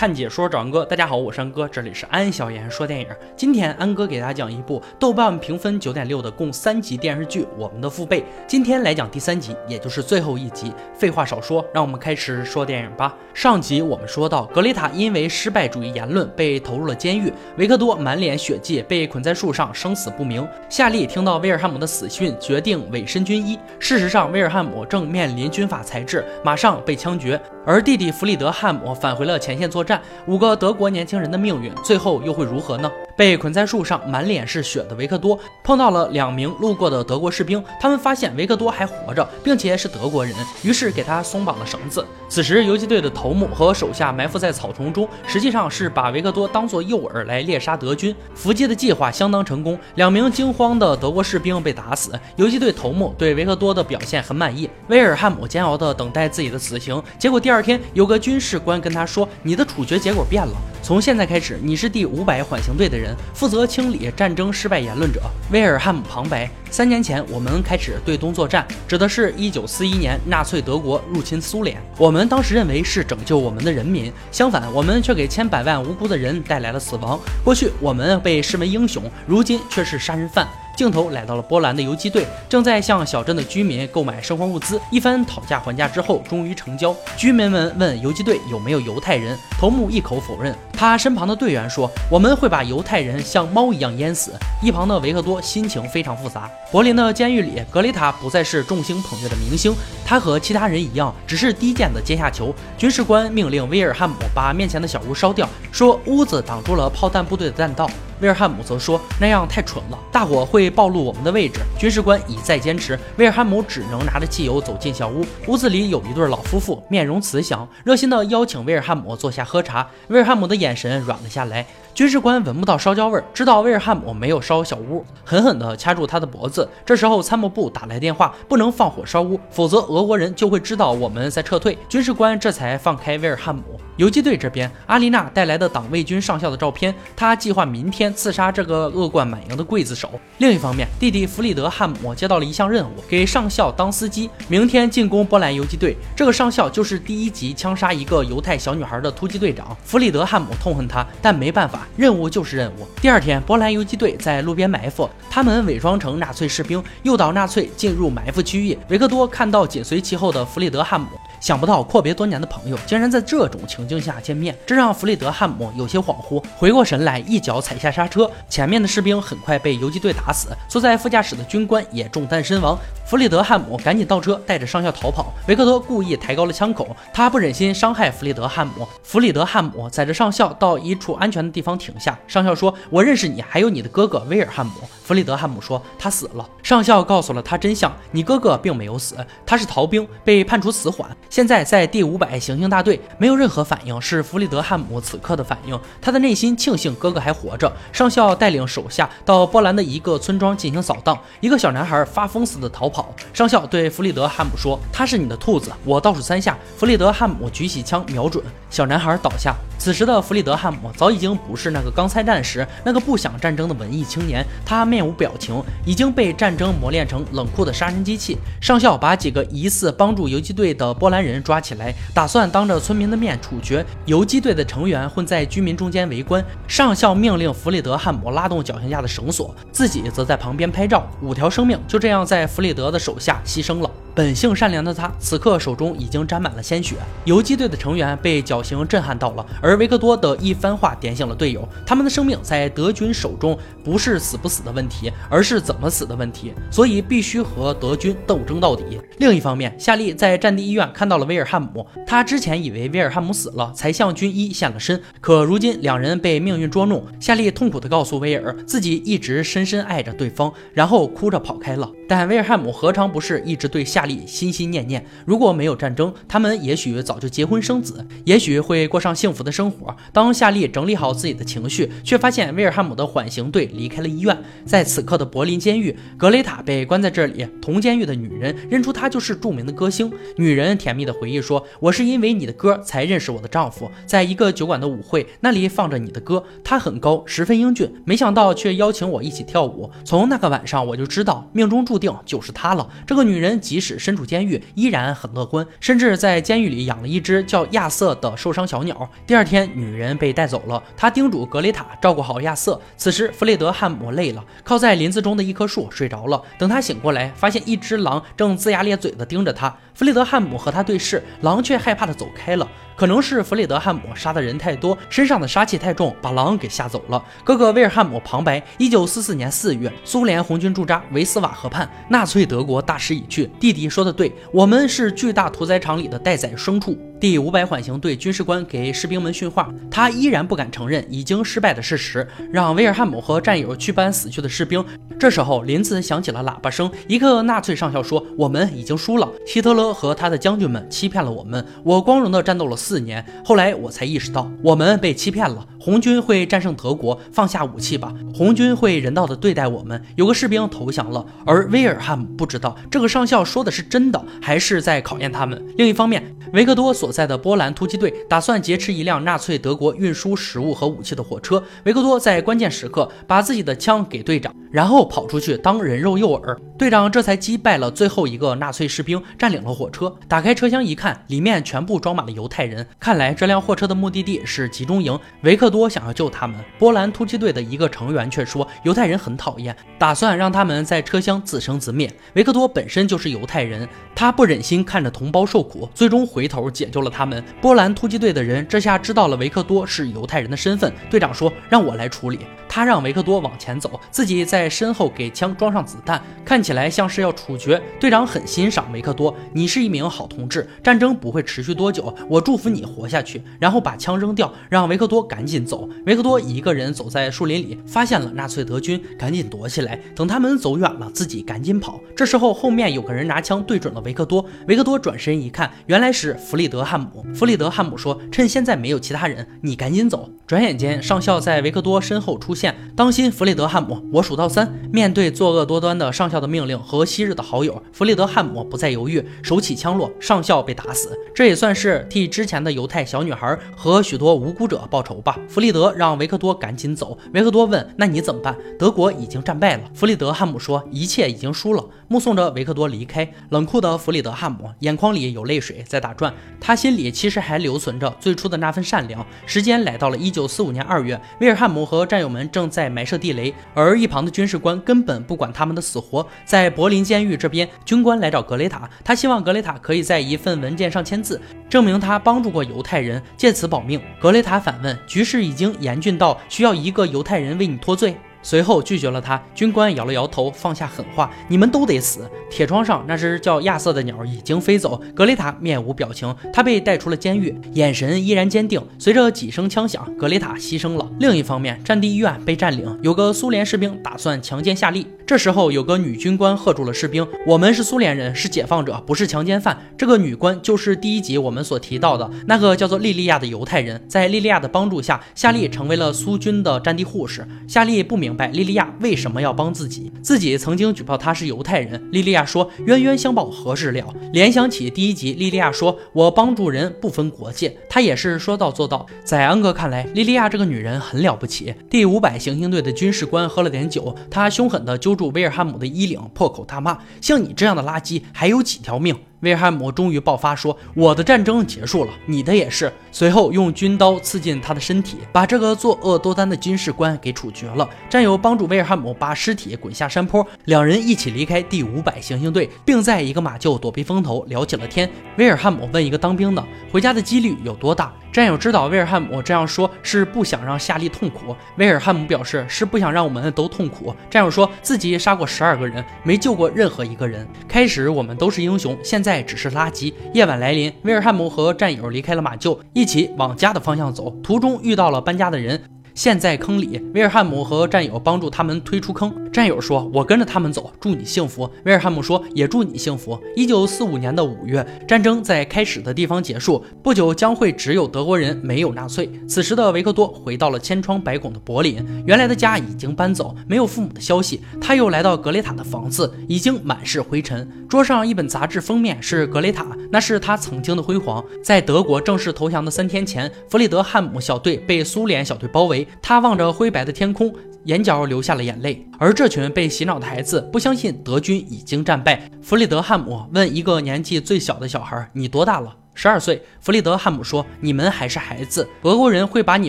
[0.00, 3.06] 看解说找安哥，大家好，我是安哥，这里是安小言说电影。
[3.36, 8.22] 今天安哥给大家讲一部豆瓣评分九点六的共三集电视剧《我们的父辈》。
[8.46, 10.72] 今天来讲第三集，也就是最后一集。
[10.94, 13.14] 废话少说，让我们开始说电影吧。
[13.34, 20.48] 上集我们说到，格雷塔因为失败主义言论被投入了监狱，维克多满脸血迹被捆在树上，生死不明。
[20.70, 23.58] 夏利听到威尔汉姆的死讯，决定委身军医。
[23.78, 27.38] 事实上，威尔汉姆正面临军法裁制，马上被枪决。
[27.66, 32.90] 而弟弟弗里德汉姆返回了前线作战，五个德国年轻人的命运最后又会如何呢？
[33.16, 42.04] 被捆在树上、满脸是血的维克多碰到了两名路过的德国士兵，他们发现维克多还活着，并且是德国人，于是给他松绑了绳子。
[42.28, 48.14] 此时，游击队的头目和手下埋伏在草丛中，实际上是把维克多当作诱饵来猎杀德军。
[48.34, 52.18] 伏击的计划相当成功，两名惊慌的德国士兵被打死。
[52.36, 54.70] 游击队头目对维克多的表现很满意。
[54.88, 65.22] 威尔汉姆煎熬地等待自己的死刑，结果第二天有个军事官跟他说：“你的处决结果变了，从现在开始，你是第五百缓刑队的人。”负责清理战争失败言论者。
[65.50, 71.76] 威尔汉姆旁白：三年前，我们开始对东作战，指的是一九四一年纳粹德国入侵苏联。
[71.96, 77.18] 我们当时认为是拯救我们的人民，相反，我们却给千百万无辜的人带来了死亡。
[77.44, 80.46] 过去我们被视为英雄，如今却是杀人犯。
[80.80, 84.80] 镜头来到了波兰的游击队，正在向小镇的居民购买生活物资。
[84.90, 86.96] 一番讨价还价之后，终于成交。
[87.18, 90.56] 居民们问游击队有没有犹太人，头目一口否认。
[90.72, 94.32] 他身旁的队员说：“我们会把犹太人像猫一样淹死。”
[94.64, 96.50] 一旁的维克多心情非常复杂。
[96.72, 102.54] 柏林的监狱里，格雷塔不再是众星捧月的明星，他和其他人一样，只是低贱的阶下囚。
[102.78, 107.86] 军事官命令威尔汉姆把面前的小屋烧掉，说屋子挡住了炮弹部队的弹道。
[108.20, 111.60] 威尔汉姆则说那样太蠢了，大火会暴露我们的位置。
[111.78, 115.24] 军事官一再坚持，威尔汉姆只能拿着汽油走进小屋。
[115.46, 119.88] 屋子里有一对老夫妇，面容慈祥，热心的邀请威尔汉姆坐下喝茶。
[120.08, 121.66] 威尔汉姆的眼神软了下来。
[121.92, 126.66] 军事官闻不到烧焦味儿，知道威尔汉姆没有烧小屋，狠狠地掐住他的脖子。
[126.86, 131.76] 这时候参谋部打来电话，不能放火烧屋，否则俄国人就会知道我们在撤退。
[131.88, 133.62] 军事官这才放开威尔汉姆。
[133.96, 140.08] 游击队这边，阿丽娜带来的党卫军上校的照片，他计划明天刺杀这个恶贯满盈的刽子手。
[140.38, 145.94] 另一方面，弟弟弗里德汉姆接到了一项任务，给上校当司机，明天进攻波兰游击队。
[146.16, 151.80] 这个上校就是第一集枪杀一个犹太小女孩的突击队长弗里德汉姆，痛恨他，但没办法。
[151.96, 152.86] 任务就是任务。
[153.00, 158.78] 第二天，波兰游击队在路边埋伏，他们伪装成纳粹士兵，诱导纳粹进入埋伏区域。
[158.88, 161.06] 维克多看到紧随其后的弗里德汉姆，
[161.40, 166.42] 想不到阔别多年的朋友竟然在这种情境下见面，这让弗里德汉姆有些恍惚。
[166.56, 172.78] 回过神来，一脚踩下刹车，前面的士兵很快被游击队打死，坐在副驾驶的军官也中弹身亡。
[173.06, 175.32] 弗里德汉姆赶紧倒车，带着上校逃跑。
[175.48, 178.86] 维克多故意抬高了枪口，他不忍心伤害弗里德汉姆。
[179.02, 182.16] 弗里德汉姆载着上校到一处安全的地方停下。
[182.28, 184.72] 上校说：“我认识你，还有你的哥哥威尔汉姆。”
[185.02, 197.72] 弗里德汉姆说：“他死了。”上校告诉了他真相：“你哥哥并没有死，他是逃兵，被判处死缓，现在在第五百行星大队，没有任何反应。”是弗里德汉姆此刻的反应，他的内心庆幸哥哥还活着。
[197.92, 203.14] 上校带领手下到波兰的一个村庄进行扫荡，一个小男孩发疯似的逃跑。
[203.32, 209.54] 上校对弗里德汉姆说：“他是你的兔子。”我倒数三下，弗里德汉姆举起枪瞄准，小男孩倒下。
[209.78, 218.36] 此时的弗里德汉姆早已经不是那个刚参战时那个不想战争的文艺青年，他面无表情，已经被战争磨练成冷酷的杀人机器。
[218.60, 223.84] 上校把几个疑似帮助游击队的波兰三人抓起来，打算当着村民的面处决。
[224.06, 226.42] 游击队的成员混在居民中间围观。
[226.66, 231.06] 上校命令弗里德汉姆拉动脚下架的绳索，自己则在旁边拍照。
[231.20, 233.90] 五条生命就这样在弗里德的手下牺牲了。
[234.14, 236.96] 本性善良的他，此刻手中已经沾满了鲜血。
[237.24, 246.52] 游击队的成员被绞刑震撼到了，而维克多的一番话点醒了队友：他们的生命在德军手中不是死不死的问题，而是怎么死的问题。
[246.70, 249.00] 所以必须和德军斗争到底。
[249.18, 255.00] 另一方面，夏利在战地医院看到了威尔汉姆，他之前以为威尔汉姆死了，才向军医献了身。
[255.20, 261.90] 可如今两人被命运捉弄，夏利痛苦地告诉威尔，自己一直深深爱着对方，然后哭着跑开了。
[262.10, 265.06] 但威尔汉姆何尝不是一直对夏利心心念念？
[265.24, 269.96] 如果没有战争，他们也许早就结婚生子，也许会过上幸福的生活。
[270.12, 274.36] 当夏利整理好自己的情绪，却发现威尔汉姆的缓刑队离开了医院。
[274.66, 277.46] 在此刻的柏林监狱，格雷塔被关在这里。
[277.62, 280.12] 同监狱的女人认出她就是著名的歌星。
[280.34, 286.42] 女人甜蜜的回忆说：“我是因为你的歌才认识我的丈夫，在一个酒馆的舞会，那里放着你的歌。
[286.64, 289.88] 他很高，十分英俊，没想到却邀请我一起跳舞。
[290.04, 292.88] 从那个晚上，我就知道命中注定。”定就是她了。
[293.06, 299.08] 这个女人即使身处监狱，依然很乐观，甚至在监狱里养了一只叫亚瑟的受伤小鸟。
[299.26, 302.80] 第二天，女人被带走了，她叮嘱格雷塔照顾好亚瑟。
[302.96, 306.42] 此时，弗雷德汉姆累了，靠在林子中的一棵树睡着了。
[306.58, 309.76] 等他醒过来，发现一只狼正龇牙咧嘴地盯着他。
[309.92, 312.66] 弗雷德汉姆和他对视，狼却害怕地走开了。
[313.00, 317.24] 可能是弗里德汉姆杀的人太多，身上的杀气太重，把狼给吓走了。
[317.42, 323.50] 哥哥威尔汉姆旁白：一九四四年四月，苏联红军驻扎维斯瓦河畔，纳粹德国大势已去。
[323.58, 326.94] 弟弟说的对，我们是巨大屠宰场里的待宰牲畜。
[327.20, 334.82] 第五百缓刑队军事官给士兵们训话，他依然不敢承认已经失败的事实，让威尔汉姆和战友去搬死去的士兵。
[335.18, 341.62] 这时候，林子响起了喇叭声，一个纳粹上校说：“我们已经输了，希特勒和他的将军们欺骗了我们。
[341.84, 345.66] 我光荣地战斗了四年，后来我才意识到，我们被欺骗了。
[345.78, 348.14] 红军会战胜德国，放下武器吧。
[348.34, 350.02] 红军会人道地对待我们。
[350.16, 355.62] 有个士兵投降了，而威尔汉姆不知道这个上校说的是真的，还是在考验他们。
[355.76, 357.20] 另一方面，维克多所所。
[357.20, 361.62] 在的波兰突击队打算劫持一辆纳粹德国运输食物和武器的火车。
[361.84, 366.56] 维克多在关键时刻把自己的枪给队长，然后跑出去当人肉诱饵。
[366.78, 370.10] 队长这才击败了最后一个纳粹士兵，占领了火车。
[370.26, 372.86] 打开车厢一看，里面全部装满了犹太人。
[372.98, 375.18] 看来这辆货车的目的地是集中营。
[375.42, 382.10] 维克多想要救他们，波兰突击队的一个成员却说犹太人很讨厌，打算让他们在车厢自生自灭。
[382.32, 386.99] 维克多本身就是犹太人，他不忍心看着同胞受苦，最终回头解救。
[387.02, 390.92] 了他们，波兰突击队的人这下知道了维克多是犹太人的身份。
[391.10, 392.40] 队长说：“让我来处理。”
[392.72, 397.82] 他让维克多往前走，自己在身后给枪装上子弹，看起来像是要处决。
[397.98, 400.68] 队长很欣赏维克多，你是一名好同志。
[400.80, 403.42] 战争不会持续多久，我祝福你活下去。
[403.58, 405.88] 然后把枪扔掉，让维克多赶紧走。
[406.06, 410.00] 维克多一个人走在树林里，发现了纳粹德军，赶紧躲起来。
[410.14, 411.98] 等他们走远了，自己赶紧跑。
[412.14, 417.24] 这时候后面有个人拿枪对准了维克多，维克多转身一看，原来是弗里德汉姆。
[417.32, 424.02] 弗里德汉姆说：“趁现在没有其他人，你赶紧走。”转眼间，上校在维克多身后出现，当心弗里德汉姆！
[424.12, 424.68] 我数到三。
[424.92, 431.16] 面对作恶多端的上校的命令和昔日的好友，弗里德汉姆不再犹豫，手起枪落，上校被打死。
[431.32, 435.38] 这也算是替之前的犹太小女孩和许多无辜者报仇吧。
[435.48, 437.16] 弗里德让维克多赶紧走。
[437.32, 439.84] 维克多问：“那你怎么办？”德国已经战败了。
[439.94, 449.26] 弗里德汉姆说：“一切已经输了。”目送着维克多离开，冷酷的弗里德汉姆眼眶里有泪水在打转，他心里其实还留存着最初的那份善良。
[449.44, 456.26] 时间来到了一九四五年二月，威尔汉姆和战友们正在埋设地雷，而一旁的军事官根本不管他们的死活。
[456.46, 461.38] 在柏林监狱这边，军官来找格雷塔，他希望格雷塔可以在一份文件上签字，
[461.68, 464.00] 证明他帮助过犹太人，借此保命。
[464.18, 468.16] 格雷塔反问：局势已经严峻到需要一个犹太人为你脱罪？
[468.42, 469.40] 随后拒绝了他。
[469.54, 475.00] 军官摇了摇头，放下狠话：“你们都得死。”铁窗上那只叫亚瑟的鸟已经飞走。
[475.14, 478.80] 格雷塔面无表情，他被带出了监狱，眼神依然坚定。
[478.98, 481.08] 随着几声枪响，格雷塔牺牲了。
[481.20, 485.06] 另一方面，战地医院被占领，有个苏联士兵打算强奸夏利。
[485.26, 494.02] 这时候，有个女军官喝住了士兵：“我们是苏联人，是解放者，不是强奸犯。”这个女官就是第一集我们所提到的那个叫做莉莉亚的犹太人。
[494.08, 497.46] 在莉莉亚的帮助下，夏利成为了苏军的战地护士。
[497.68, 498.29] 夏利不明。
[498.30, 500.12] 明白莉莉亚为什么要帮自己？
[500.22, 502.00] 自己曾经举报他是犹太人。
[502.12, 509.04] 莉莉亚说：“冤冤相报何时了？”联想起第一集，莉莉亚说：“我帮助人不分国界。”她也是说到做到。
[509.24, 511.74] 在安哥看来，莉莉亚这个女人很了不起。
[511.90, 527.88] 第五百行星队的军事官喝了点酒，他凶狠地揪住威尔汉姆的衣领，破口大骂：“像你这样的垃圾，还有几条命？”威尔汉姆终于爆发说：“我的战争结束了，你的也是。”随后用军刀刺进他的身体，把这个作恶多端的军事官给处决了。
[528.08, 535.10] 战友帮助威尔汉姆把尸体滚下山坡，两人一起离开第五百行星队，并在一个马厩躲避风头，聊起了天。
[535.36, 541.56] 威尔汉姆问一个当兵的：“回家的几率有多大？”战友知道威尔汉姆这样说是不想让夏利痛苦。
[541.78, 544.14] 威尔汉姆表示是不想让我们都痛苦。
[544.30, 547.44] 战友说自己杀过十二个人，没救过任何一个人。
[547.66, 550.12] 开始我们都是英雄，现在只是垃圾。
[550.34, 554.30] 夜晚来临，威尔汉姆和战友离开了马厩，一起往家的方向走。
[554.42, 555.80] 途中遇到了搬家的人。
[556.20, 559.34] 陷在坑里，威尔汉姆和战友帮助他们推出坑。
[559.50, 569.30] 战友说：“我跟着他们走，祝你幸福。”威尔汉姆说：“也祝你幸福。”一九四五年的五月，战争在开始的地方结束，不久将会只有德国人，没有纳粹。
[569.48, 574.60] 此时的维克多回到了千疮百孔的柏林，原来的家已经搬走，没有父母的消息。
[574.78, 577.66] 他又来到格雷塔的房子，已经满是灰尘。
[577.88, 581.42] 桌上一本杂志封面是格雷塔，那是他曾经的辉煌。
[581.64, 586.06] 在德国正式投降的三天前，弗里德汉姆小队被苏联小队包围。
[586.20, 587.54] 他望着灰白的天空。
[587.84, 589.06] 眼角流下了眼泪。
[589.18, 592.42] 而这群被洗脑的孩子不相信德军已经战败。
[592.60, 596.62] 弗里德汉姆问一个年纪最小的小孩：“你多大了？”十二岁。
[596.80, 599.88] 弗里德汉姆说：“你们还是孩子，俄国人会把你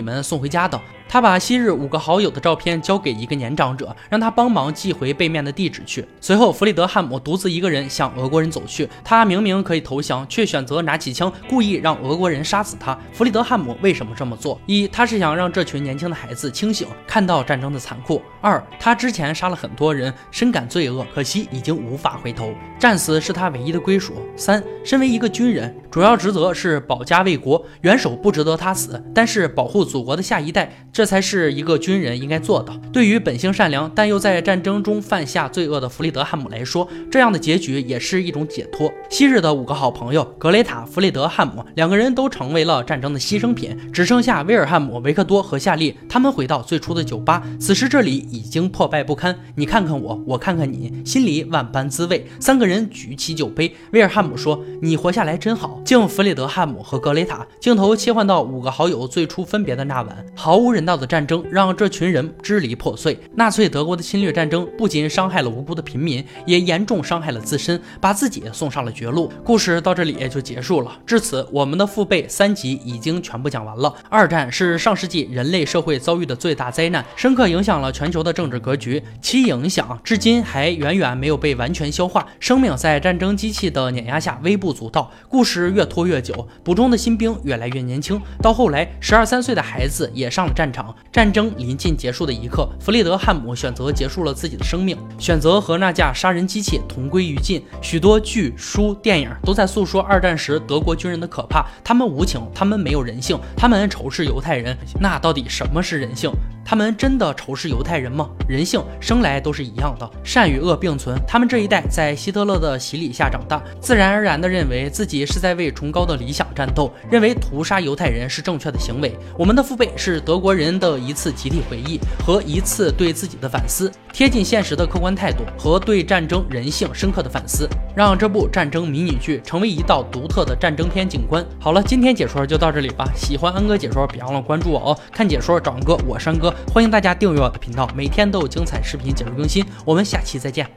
[0.00, 0.80] 们送回家的。”
[1.12, 6.02] 他把昔日五个好友的照片交给一个年长者，让他帮忙寄回背面的地址去。
[6.22, 8.88] 随后，弗里德汉姆独自一个人向俄国人走去。
[9.04, 12.98] 他明明可以投降，却选择拿起枪，故意让俄国人杀死他。
[13.12, 14.58] 弗里德汉姆为什么这么做？
[14.64, 31.01] 一，他是想让这群年轻的孩子清醒，看到战争的残酷；二，他之前杀了很多人，深感罪恶，可惜已经无法回头，战死是他唯一的归属；三，身为一个军人，主要职责是保家卫国，元首不值得他死，但是保护祖国的下一代，这。
[31.02, 32.72] 这才是一个军人应该做的。
[32.92, 38.88] 对于本性善良但又在战争中犯下罪恶的弗里德汉姆来说，这样的结局也是一种解脱。
[39.10, 45.96] 昔日的五个好朋友格雷塔、弗里德汉姆两个人都成为了战争的牺牲品，只剩下威尔汉姆、维克多和夏利。
[46.08, 49.36] 他们回到最初的酒吧，此时这里已经破败不堪。
[49.56, 52.24] 你看看我，我看看你，心里万般滋味。
[52.38, 57.44] 三个人举起酒杯，威尔汉姆说：“你活下来真好。”敬弗里德汉姆和格雷塔。
[57.58, 60.92] 镜头切换到五个好友最初分别的那晚，毫无人道。
[61.02, 63.18] 的战争让这群人支离破碎。
[63.34, 69.32] 纳粹德国的侵略战争不仅伤害了无辜的平民，也严重伤害了自身，把自己送上了绝路。
[69.42, 70.92] 故事到这里也就结束了。
[71.06, 73.92] 至此，我们的父辈三集已经全部讲完了。
[74.08, 82.26] 二战是上世纪人类社会遭遇的最大灾难，深刻影响了全球的政治格局，其影响至今还远远没有被完全消化。
[82.38, 90.94] 生命在战争机器的碾压下微不足道，故事越拖越久，补充的新兵越来越年轻，到后来十二三岁的孩子也上了战场。
[91.12, 97.62] 战争临近结束的一刻，弗里德汉姆选择结束了自己的生命，选择和那架杀人机器同归于尽。
[97.82, 104.76] 许多剧、书、电影都在诉说二战时德国军人的可怕，他们无情，他们没有人性，他们仇视犹太人。
[105.00, 106.30] 那到底什么是人性？
[106.64, 108.30] 他们真的仇视犹太人吗？
[108.48, 111.18] 人性生来都是一样的，善与恶并存。
[111.26, 119.14] 他们这一代在希特勒的洗礼下长大，自然而然地认为自己是在为崇高的理想战斗，认为屠杀犹太人是正确的行为。
[119.38, 131.44] 我们的父辈是德国人的一次集体回忆和一次对自己的反思，贴近现实的客观态度和对战争人性深刻的反思，让这部战争迷你剧成为一道独特的战争片景观。
[131.58, 133.04] 好了，今天解说就到这里吧。
[133.14, 134.98] 喜欢安哥解说，别忘了关注我哦。
[135.10, 136.51] 看解说找安哥，我是安哥。
[136.72, 139.64] 欢迎大家订阅我的频道，每天都有精彩视频解说更新。
[139.84, 140.72] 我们下期再见。